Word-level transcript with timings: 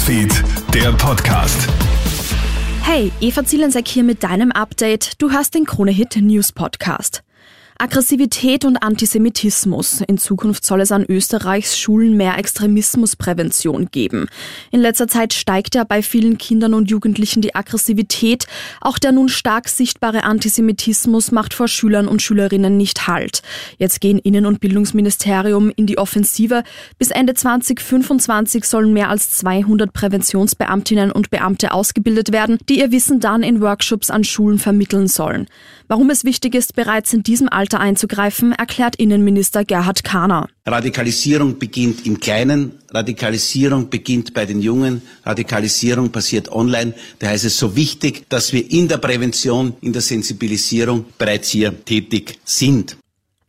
Newsfeed, 0.00 0.32
der 0.72 0.92
Podcast. 0.92 1.68
Hey, 2.82 3.12
Eva 3.20 3.44
Zielensek 3.44 3.86
hier 3.86 4.02
mit 4.02 4.22
deinem 4.22 4.50
Update. 4.50 5.20
Du 5.20 5.32
hast 5.32 5.54
den 5.54 5.66
Krone-Hit 5.66 6.16
News 6.16 6.52
Podcast. 6.52 7.22
Aggressivität 7.82 8.66
und 8.66 8.76
Antisemitismus. 8.76 10.02
In 10.02 10.18
Zukunft 10.18 10.66
soll 10.66 10.82
es 10.82 10.92
an 10.92 11.06
Österreichs 11.08 11.78
Schulen 11.78 12.14
mehr 12.14 12.36
Extremismusprävention 12.36 13.90
geben. 13.90 14.26
In 14.70 14.80
letzter 14.80 15.08
Zeit 15.08 15.32
steigt 15.32 15.74
ja 15.74 15.84
bei 15.84 16.02
vielen 16.02 16.36
Kindern 16.36 16.74
und 16.74 16.90
Jugendlichen 16.90 17.40
die 17.40 17.54
Aggressivität. 17.54 18.44
Auch 18.82 18.98
der 18.98 19.12
nun 19.12 19.30
stark 19.30 19.70
sichtbare 19.70 20.24
Antisemitismus 20.24 21.32
macht 21.32 21.54
vor 21.54 21.68
Schülern 21.68 22.06
und 22.06 22.20
Schülerinnen 22.20 22.76
nicht 22.76 23.06
Halt. 23.06 23.40
Jetzt 23.78 24.02
gehen 24.02 24.18
Innen- 24.18 24.44
und 24.44 24.60
Bildungsministerium 24.60 25.72
in 25.74 25.86
die 25.86 25.96
Offensive. 25.96 26.64
Bis 26.98 27.10
Ende 27.10 27.32
2025 27.32 28.66
sollen 28.66 28.92
mehr 28.92 29.08
als 29.08 29.30
200 29.38 29.90
Präventionsbeamtinnen 29.94 31.10
und 31.10 31.30
Beamte 31.30 31.72
ausgebildet 31.72 32.30
werden, 32.30 32.58
die 32.68 32.80
ihr 32.80 32.92
Wissen 32.92 33.20
dann 33.20 33.42
in 33.42 33.62
Workshops 33.62 34.10
an 34.10 34.22
Schulen 34.22 34.58
vermitteln 34.58 35.08
sollen. 35.08 35.46
Warum 35.88 36.10
es 36.10 36.24
wichtig 36.24 36.54
ist, 36.54 36.76
bereits 36.76 37.12
in 37.14 37.22
diesem 37.22 37.48
Alter 37.48 37.69
Alter 37.70 37.84
einzugreifen, 37.84 38.50
erklärt 38.50 38.96
Innenminister 38.96 39.64
Gerhard 39.64 40.02
Kahner. 40.02 40.48
Radikalisierung 40.66 41.60
beginnt 41.60 42.04
im 42.04 42.18
Kleinen, 42.18 42.72
Radikalisierung 42.90 43.90
beginnt 43.90 44.34
bei 44.34 44.44
den 44.44 44.60
Jungen, 44.60 45.02
Radikalisierung 45.24 46.10
passiert 46.10 46.50
online. 46.50 46.94
Daher 47.20 47.36
ist 47.36 47.44
es 47.44 47.56
so 47.56 47.76
wichtig, 47.76 48.24
dass 48.28 48.52
wir 48.52 48.68
in 48.68 48.88
der 48.88 48.98
Prävention, 48.98 49.74
in 49.82 49.92
der 49.92 50.02
Sensibilisierung 50.02 51.04
bereits 51.16 51.50
hier 51.50 51.84
tätig 51.84 52.40
sind. 52.44 52.96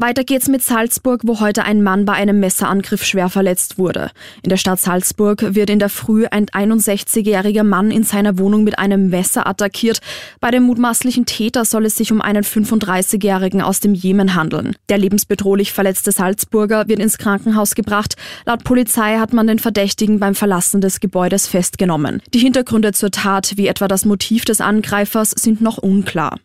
Weiter 0.00 0.22
geht's 0.22 0.46
mit 0.46 0.62
Salzburg, 0.62 1.22
wo 1.24 1.40
heute 1.40 1.64
ein 1.64 1.82
Mann 1.82 2.04
bei 2.04 2.12
einem 2.12 2.38
Messerangriff 2.38 3.04
schwer 3.04 3.28
verletzt 3.28 3.78
wurde. 3.78 4.12
In 4.44 4.48
der 4.48 4.56
Stadt 4.56 4.78
Salzburg 4.78 5.56
wird 5.56 5.70
in 5.70 5.80
der 5.80 5.88
Früh 5.88 6.26
ein 6.30 6.46
61-jähriger 6.46 7.64
Mann 7.64 7.90
in 7.90 8.04
seiner 8.04 8.38
Wohnung 8.38 8.62
mit 8.62 8.78
einem 8.78 9.10
Messer 9.10 9.48
attackiert. 9.48 9.98
Bei 10.38 10.52
dem 10.52 10.62
mutmaßlichen 10.62 11.26
Täter 11.26 11.64
soll 11.64 11.84
es 11.84 11.96
sich 11.96 12.12
um 12.12 12.20
einen 12.20 12.44
35-jährigen 12.44 13.60
aus 13.60 13.80
dem 13.80 13.92
Jemen 13.92 14.36
handeln. 14.36 14.76
Der 14.88 14.98
lebensbedrohlich 14.98 15.72
verletzte 15.72 16.12
Salzburger 16.12 16.86
wird 16.86 17.00
ins 17.00 17.18
Krankenhaus 17.18 17.74
gebracht. 17.74 18.14
Laut 18.46 18.62
Polizei 18.62 19.18
hat 19.18 19.32
man 19.32 19.48
den 19.48 19.58
Verdächtigen 19.58 20.20
beim 20.20 20.36
Verlassen 20.36 20.80
des 20.80 21.00
Gebäudes 21.00 21.48
festgenommen. 21.48 22.22
Die 22.32 22.38
Hintergründe 22.38 22.92
zur 22.92 23.10
Tat, 23.10 23.54
wie 23.56 23.66
etwa 23.66 23.88
das 23.88 24.04
Motiv 24.04 24.44
des 24.44 24.60
Angreifers, 24.60 25.32
sind 25.32 25.60
noch 25.60 25.78
unklar. 25.78 26.38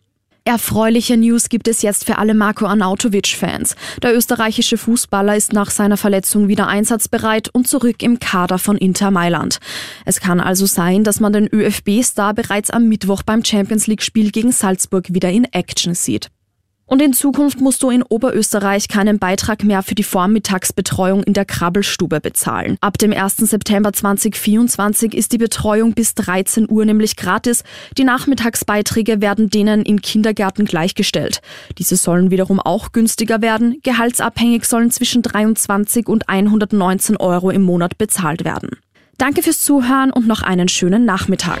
Erfreuliche 0.46 1.16
News 1.16 1.48
gibt 1.48 1.68
es 1.68 1.80
jetzt 1.80 2.04
für 2.04 2.18
alle 2.18 2.34
Marco 2.34 2.66
Arnautovic-Fans. 2.66 3.76
Der 4.02 4.14
österreichische 4.14 4.76
Fußballer 4.76 5.34
ist 5.34 5.54
nach 5.54 5.70
seiner 5.70 5.96
Verletzung 5.96 6.48
wieder 6.48 6.66
einsatzbereit 6.66 7.48
und 7.48 7.66
zurück 7.66 8.02
im 8.02 8.18
Kader 8.18 8.58
von 8.58 8.76
Inter 8.76 9.10
Mailand. 9.10 9.58
Es 10.04 10.20
kann 10.20 10.40
also 10.40 10.66
sein, 10.66 11.02
dass 11.02 11.18
man 11.18 11.32
den 11.32 11.48
ÖFB-Star 11.50 12.34
bereits 12.34 12.68
am 12.68 12.88
Mittwoch 12.90 13.22
beim 13.22 13.42
Champions 13.42 13.86
League-Spiel 13.86 14.32
gegen 14.32 14.52
Salzburg 14.52 15.14
wieder 15.14 15.30
in 15.30 15.44
Action 15.44 15.94
sieht. 15.94 16.28
Und 16.86 17.00
in 17.00 17.14
Zukunft 17.14 17.60
musst 17.60 17.82
du 17.82 17.88
in 17.88 18.02
Oberösterreich 18.02 18.88
keinen 18.88 19.18
Beitrag 19.18 19.64
mehr 19.64 19.82
für 19.82 19.94
die 19.94 20.02
Vormittagsbetreuung 20.02 21.22
in 21.22 21.32
der 21.32 21.46
Krabbelstube 21.46 22.20
bezahlen. 22.20 22.76
Ab 22.82 22.98
dem 22.98 23.12
1. 23.12 23.38
September 23.38 23.92
2024 23.92 25.14
ist 25.14 25.32
die 25.32 25.38
Betreuung 25.38 25.94
bis 25.94 26.14
13 26.14 26.70
Uhr 26.70 26.84
nämlich 26.84 27.16
gratis. 27.16 27.64
Die 27.96 28.04
Nachmittagsbeiträge 28.04 29.22
werden 29.22 29.48
denen 29.48 29.82
in 29.82 30.02
Kindergärten 30.02 30.66
gleichgestellt. 30.66 31.40
Diese 31.78 31.96
sollen 31.96 32.30
wiederum 32.30 32.60
auch 32.60 32.92
günstiger 32.92 33.40
werden. 33.40 33.80
Gehaltsabhängig 33.82 34.66
sollen 34.66 34.90
zwischen 34.90 35.22
23 35.22 36.06
und 36.06 36.28
119 36.28 37.16
Euro 37.16 37.50
im 37.50 37.62
Monat 37.62 37.96
bezahlt 37.96 38.44
werden. 38.44 38.76
Danke 39.16 39.42
fürs 39.42 39.62
Zuhören 39.62 40.10
und 40.10 40.26
noch 40.26 40.42
einen 40.42 40.68
schönen 40.68 41.04
Nachmittag. 41.06 41.60